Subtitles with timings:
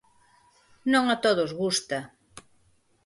[0.93, 1.97] Non a todos gusta.